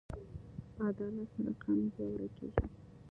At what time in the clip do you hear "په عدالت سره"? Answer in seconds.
0.75-1.51